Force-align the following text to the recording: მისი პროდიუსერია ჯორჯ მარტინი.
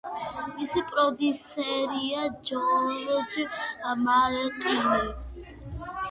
მისი 0.51 0.81
პროდიუსერია 0.91 2.23
ჯორჯ 2.51 3.37
მარტინი. 4.07 5.45